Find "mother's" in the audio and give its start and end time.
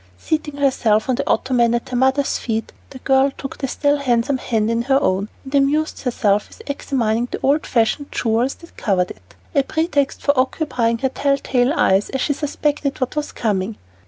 1.95-2.39